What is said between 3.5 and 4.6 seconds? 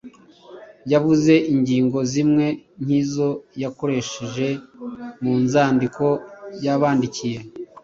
yakoresheje